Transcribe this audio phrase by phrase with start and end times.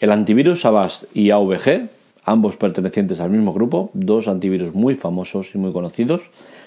[0.00, 1.88] El antivirus Avast y AVG,
[2.22, 6.22] ambos pertenecientes al mismo grupo, dos antivirus muy famosos y muy conocidos,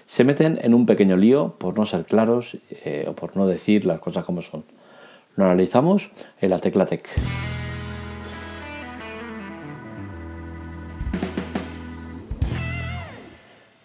[0.06, 3.86] se meten en un pequeño lío por no ser claros eh, o por no decir
[3.86, 4.66] las cosas como son.
[5.38, 6.10] Lo analizamos
[6.42, 7.08] en la tecla Tech.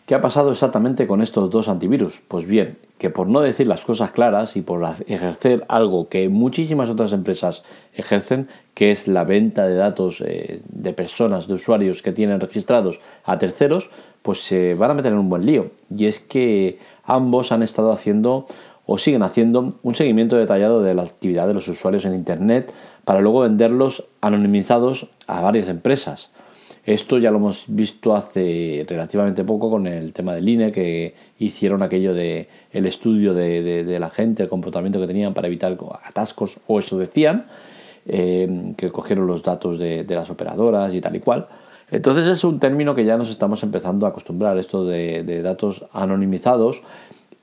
[0.07, 2.23] ¿Qué ha pasado exactamente con estos dos antivirus?
[2.29, 6.89] Pues bien, que por no decir las cosas claras y por ejercer algo que muchísimas
[6.91, 12.13] otras empresas ejercen, que es la venta de datos eh, de personas, de usuarios que
[12.13, 13.91] tienen registrados a terceros,
[14.23, 15.73] pues se van a meter en un buen lío.
[15.91, 18.47] Y es que ambos han estado haciendo
[18.87, 22.73] o siguen haciendo un seguimiento detallado de la actividad de los usuarios en Internet
[23.05, 26.31] para luego venderlos anonimizados a varias empresas.
[26.87, 31.83] Esto ya lo hemos visto hace relativamente poco con el tema del INE, que hicieron
[31.83, 36.79] aquello de el estudio de, la gente, el comportamiento que tenían para evitar atascos, o
[36.79, 37.47] eso decían,
[38.07, 41.49] eh, que cogieron los datos de, las operadoras y tal y cual.
[41.91, 46.83] Entonces es un término que ya nos estamos empezando a acostumbrar, esto de, datos anonimizados,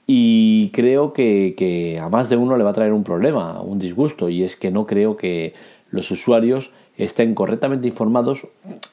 [0.07, 3.77] y creo que, que a más de uno le va a traer un problema, un
[3.77, 5.53] disgusto, y es que no creo que
[5.89, 8.47] los usuarios estén correctamente informados,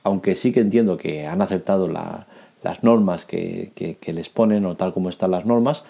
[0.04, 3.72] aunque sí que entiendo que han aceptado las normas que,
[4.06, 5.84] les ponen o tal como están las normas,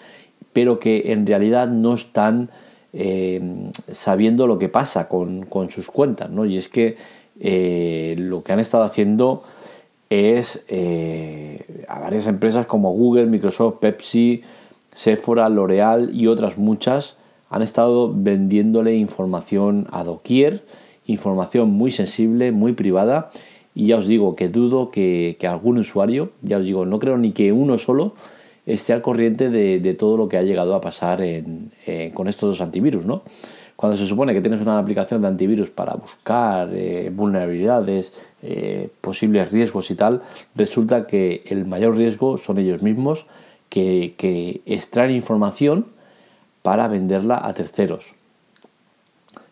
[0.53, 2.49] pero que en realidad no están
[2.93, 3.41] eh,
[3.91, 6.29] sabiendo lo que pasa con, sus cuentas.
[6.29, 6.45] ¿no?
[6.45, 6.97] Y es que
[7.39, 9.43] eh, lo que han estado haciendo
[10.09, 14.41] es eh, a varias empresas como Google, Microsoft, Pepsi,
[14.93, 17.15] Sephora, L'Oreal y otras muchas
[17.49, 20.63] han estado vendiéndole información a doquier
[21.11, 23.31] información muy sensible, muy privada
[23.73, 27.31] y ya os digo que dudo que, algún usuario, ya os digo, no creo ni
[27.31, 28.13] que uno solo
[28.65, 31.23] esté al corriente de, todo lo que ha llegado a pasar
[32.13, 33.23] con estos dos antivirus, ¿no?
[33.81, 39.51] Cuando se supone que tienes una aplicación de antivirus para buscar eh, vulnerabilidades, eh, posibles
[39.51, 40.21] riesgos y tal,
[40.53, 43.25] resulta que el mayor riesgo son ellos mismos
[43.69, 45.87] que extraen información
[46.61, 48.13] para venderla a terceros.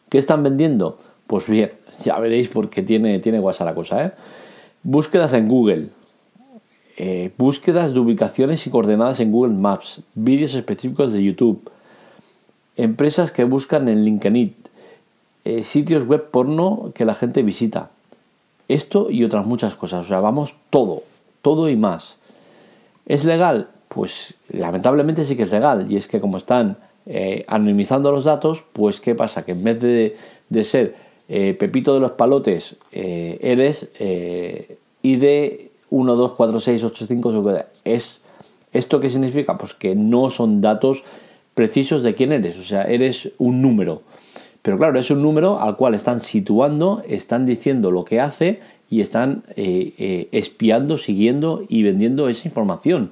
[0.09, 0.97] ¿Qué están vendiendo?
[1.29, 1.72] Pues bien,
[2.03, 4.03] ya veréis porque tiene, tiene WhatsApp la cosa.
[4.03, 4.12] ¿eh?
[4.81, 5.90] Búsquedas en Google.
[6.97, 10.01] Eh, búsquedas de ubicaciones y coordenadas en Google Maps.
[10.16, 11.69] Vídeos específicos de YouTube.
[12.78, 14.56] Empresas que buscan en LinkedIn.
[15.45, 17.91] Eh, sitios web porno que la gente visita.
[18.67, 20.07] Esto y otras muchas cosas.
[20.07, 21.03] O sea, vamos todo.
[21.44, 22.17] Todo y más.
[23.06, 23.67] ¿Es legal?
[23.88, 25.85] Pues lamentablemente sí que es legal.
[25.91, 26.78] Y es que como están
[27.47, 29.46] anonimizando los datos, pues ¿qué pasa?
[29.46, 36.16] Que en vez de ser eh, Pepito de los Palotes, eh, eres eh, ID 1,
[36.16, 38.22] 2, 4, 6, 8, 5, es
[38.73, 39.56] ¿Esto qué significa?
[39.56, 41.03] Pues que no son datos
[41.53, 44.01] precisos de quién eres, o sea, eres un número.
[44.63, 48.59] Pero claro, es un número al cual están situando, están diciendo lo que hace
[48.90, 53.11] y están espiando, siguiendo y vendiendo esa información.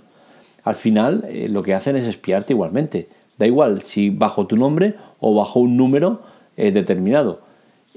[0.64, 3.10] Al final, lo que hacen es espiarte igualmente.
[3.40, 6.22] Da igual si bajo tu nombre o bajo un número
[6.56, 7.47] determinado.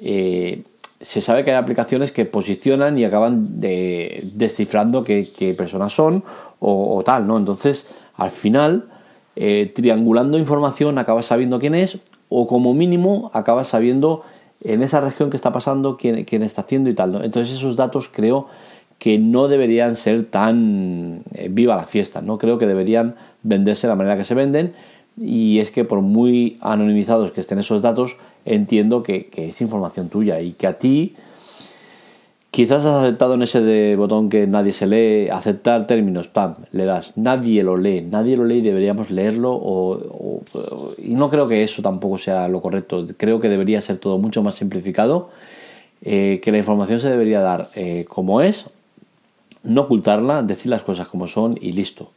[0.02, 0.62] Eh,
[1.00, 6.24] se sabe que hay aplicaciones que posicionan y acaban de, descifrando qué, personas son
[6.58, 7.38] o, tal, ¿no?
[7.38, 8.90] Entonces, al final,
[9.34, 14.22] eh, triangulando información, acabas sabiendo quién es o como mínimo acabas sabiendo
[14.62, 17.22] en esa región que está pasando quién, quién está haciendo y tal, ¿no?
[17.22, 18.48] Entonces, esos datos creo
[18.98, 23.92] que no deberían ser tan eh, viva la fiesta, no creo que deberían venderse de
[23.92, 24.74] la manera que se venden
[25.16, 30.40] y es que por muy anonimizados que estén esos datos, entiendo que, es información tuya
[30.40, 31.14] y que a ti
[32.50, 37.16] quizás has aceptado en ese botón que nadie se lee, aceptar términos, pam, le das,
[37.16, 40.42] nadie lo lee, nadie lo lee y deberíamos leerlo
[40.98, 44.42] y no creo que eso tampoco sea lo correcto, creo que debería ser todo mucho
[44.42, 45.30] más simplificado,
[46.02, 48.66] eh, que la información se debería dar eh, como es,
[49.62, 52.10] no ocultarla, decir las cosas como son y listo.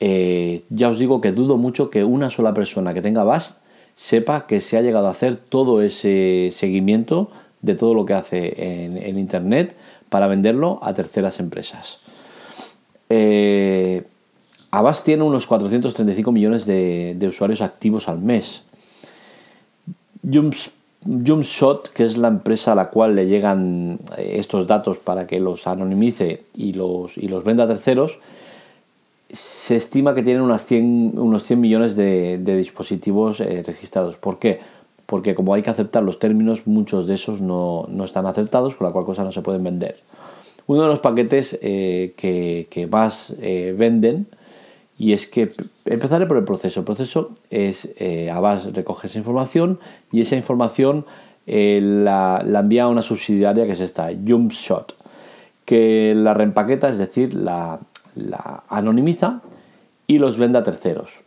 [0.00, 3.58] Eh, ya os digo que dudo mucho que una sola persona que tenga VAS
[3.96, 7.30] sepa que se ha llegado a hacer todo ese seguimiento
[7.62, 9.74] de todo lo que hace en, Internet
[10.08, 11.98] para venderlo a terceras empresas.
[13.08, 14.04] Eh,
[14.70, 18.62] Avast tiene unos 435 millones de, usuarios activos al mes.
[20.22, 25.40] Jumpshot, que es la empresa a la cual le llegan eh, estos datos para que
[25.40, 28.18] los anonimice y los, y los venda a terceros,
[29.30, 34.16] se estima que tienen unos 100 millones de, dispositivos eh, registrados.
[34.16, 34.60] ¿Por qué?
[35.06, 38.92] Porque como hay que aceptar los términos, muchos de esos no, están aceptados, con la
[38.92, 39.98] cual cosa no se pueden vender.
[40.66, 44.26] Uno de los paquetes eh, que, más eh, venden,
[44.98, 45.52] y es que
[45.84, 46.80] empezaré por el proceso.
[46.80, 47.94] El proceso es,
[48.32, 49.78] Avast recoge esa información
[50.10, 51.04] y esa información
[51.46, 54.96] eh, la, envía a una subsidiaria que es esta, JumpShot,
[55.64, 57.80] que la reempaqueta, es decir, la,
[58.68, 59.40] anonimiza
[60.06, 61.20] y los vende a terceros.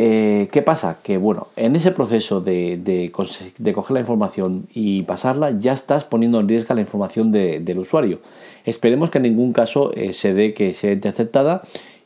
[0.00, 1.00] Eh, ¿Qué pasa?
[1.02, 6.48] Que bueno, en ese proceso de, coger la información y pasarla, ya estás poniendo en
[6.48, 8.20] riesgo la información del usuario.
[8.64, 11.62] Esperemos que en ningún caso eh, se dé que sea interceptada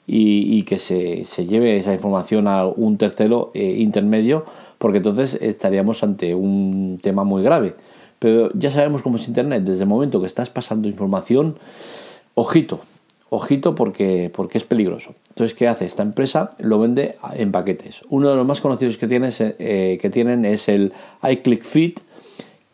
[0.06, 4.46] y, que se, lleve esa información a un tercero eh, intermedio,
[4.79, 7.75] porque entonces estaríamos ante un tema muy grave.
[8.19, 11.58] Pero ya sabemos cómo es Internet, desde el momento que estás pasando información,
[12.34, 12.81] ojito,
[13.34, 15.14] ojito porque, porque es peligroso.
[15.31, 16.50] Entonces, ¿qué hace esta empresa?
[16.58, 18.02] Lo vende en paquetes.
[18.11, 20.93] Uno de los más conocidos que, eh, tienen es el
[21.23, 21.94] iClickFeed,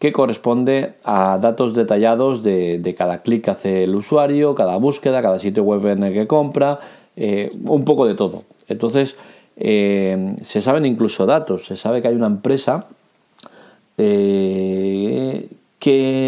[0.00, 5.38] que corresponde a datos detallados de, cada clic que hace el usuario, cada búsqueda, cada
[5.38, 6.80] sitio web en el que compra,
[7.14, 8.42] eh, un poco de todo.
[8.66, 9.16] Entonces,
[9.56, 12.86] eh, se saben incluso datos, se sabe que hay una empresa
[13.96, 15.48] que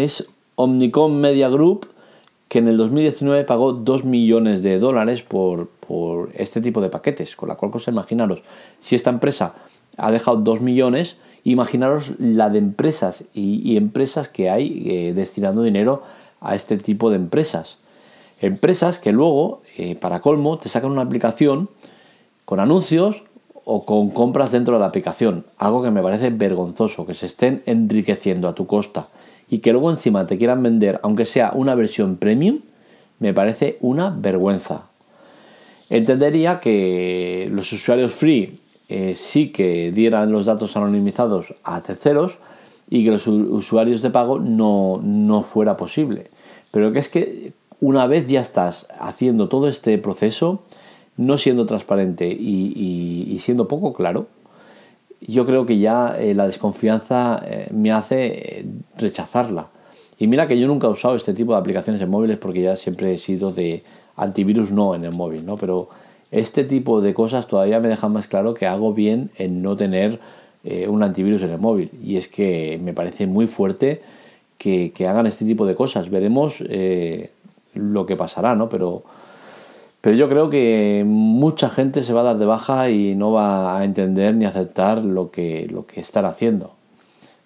[0.03, 0.25] es
[0.55, 1.90] Omnicom Media Group,
[2.51, 5.69] que en el 2019 pagó 2 millones de dólares por,
[6.33, 8.43] este tipo de paquetes, con la cual cosa imaginaros,
[8.77, 9.55] si esta empresa
[9.95, 11.15] ha dejado 2 millones,
[11.45, 16.03] imaginaros la de empresas y, empresas que hay eh, destinando dinero
[16.41, 17.77] a este tipo de empresas.
[18.41, 21.69] Empresas que luego, eh, para colmo, te sacan una aplicación
[22.43, 23.23] con anuncios
[23.63, 25.45] o con compras dentro de la aplicación.
[25.57, 29.07] Algo que me parece vergonzoso, que se estén enriqueciendo a tu costa
[29.51, 32.61] y que luego encima te quieran vender, aunque sea una versión premium,
[33.19, 34.85] me parece una vergüenza.
[35.89, 38.55] Entendería que los usuarios free
[38.87, 42.37] eh, sí que dieran los datos anonimizados a terceros
[42.89, 46.31] y que los usuarios de pago no, no fuera posible.
[46.71, 47.51] Pero que es que
[47.81, 50.61] una vez ya estás haciendo todo este proceso,
[51.17, 54.27] no siendo transparente y, siendo poco claro,
[55.21, 58.65] yo creo que ya eh, la desconfianza eh, me hace eh,
[58.97, 59.67] rechazarla.
[60.17, 62.75] Y mira que yo nunca he usado este tipo de aplicaciones en móviles porque ya
[62.75, 63.83] siempre he sido de
[64.15, 65.57] antivirus no en el móvil, ¿no?
[65.57, 65.89] Pero
[66.31, 70.19] este tipo de cosas todavía me dejan más claro que hago bien en no tener
[70.87, 71.89] un antivirus en el móvil.
[72.03, 74.03] Y es que me parece muy fuerte
[74.59, 76.11] que, que hagan este tipo de cosas.
[76.11, 76.63] Veremos
[77.73, 78.69] lo que pasará, ¿no?
[78.69, 79.03] Pero
[80.01, 83.77] pero yo creo que mucha gente se va a dar de baja y no va
[83.77, 86.73] a entender ni aceptar lo que, lo que están haciendo.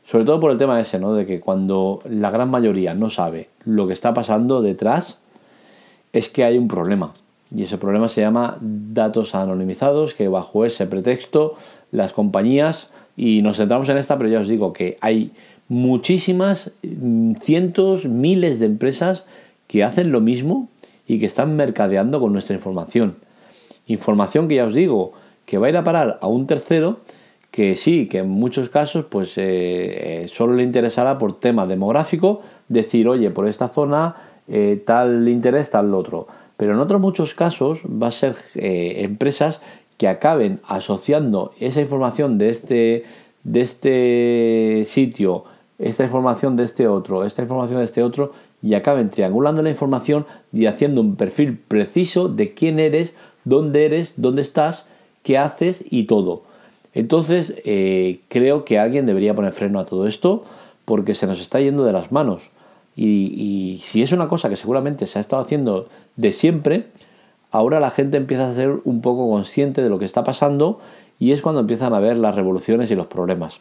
[0.06, 1.14] Sobre todo por el tema ese, ¿no?
[1.14, 5.20] De que cuando la gran mayoría no sabe lo que está pasando detrás,
[6.14, 7.12] es que hay un problema.
[7.54, 11.56] Y ese problema se llama datos anonimizados, que bajo ese pretexto
[11.92, 15.32] las compañías, y nos centramos en esta, pero ya os digo que hay
[15.68, 16.74] muchísimas,
[17.42, 19.26] cientos, miles de empresas
[19.68, 20.70] que hacen lo mismo
[21.08, 23.16] y que están mercadeando con nuestra información.
[23.88, 25.14] Información que ya os digo,
[25.46, 27.00] que va a ir a parar a un tercero
[27.56, 29.44] que sí, que en muchos casos pues eh,
[30.24, 34.16] eh, solo le interesará por tema demográfico decir, oye, por esta zona
[34.50, 36.28] eh, tal interés, tal otro.
[36.58, 39.62] Pero en otros muchos casos va a ser empresas
[39.98, 43.04] que acaben asociando esa información de este,
[43.44, 45.46] de este sitio,
[45.80, 48.32] esta información de este otro, esta información de este otro,
[48.62, 54.16] y acaben triangulando la información y haciendo un perfil preciso de quién eres, dónde eres,
[54.18, 54.88] dónde estás,
[55.24, 56.44] qué haces y todo.
[56.94, 60.44] Entonces eh, creo que alguien debería poner freno a todo esto
[60.86, 62.52] porque se nos está yendo de las manos.
[62.96, 66.88] Y, si es una cosa que seguramente se ha estado haciendo de siempre,
[67.52, 70.80] ahora la gente empieza a ser un poco consciente de lo que está pasando
[71.20, 73.60] y es cuando empiezan a ver las revoluciones y los problemas.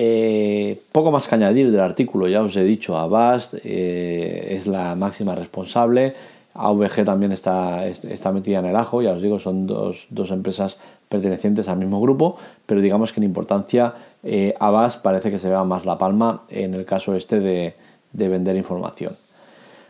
[0.00, 4.94] Eh, poco más que añadir del artículo, ya os he dicho, Avast eh, es la
[4.94, 6.14] máxima responsable,
[6.54, 10.78] AVG también está, está metida en el ajo, ya os digo, son dos, empresas
[11.08, 15.64] pertenecientes al mismo grupo, pero digamos que en importancia eh, Avast parece que se vea
[15.64, 17.74] más la palma en el caso este de,
[18.12, 19.16] vender información.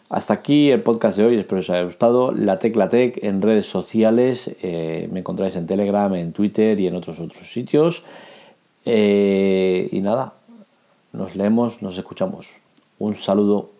[0.09, 2.33] Hasta aquí el podcast de hoy, espero que os haya gustado.
[2.33, 7.21] La Tecla Tech en redes sociales, me encontráis en Telegram, en Twitter y en otros
[7.21, 8.05] otros sitios.
[8.85, 10.35] Eh, y nada,
[11.13, 12.57] nos leemos, nos escuchamos.
[12.99, 13.78] Un saludo.